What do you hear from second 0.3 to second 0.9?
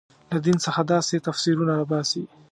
له دین څخه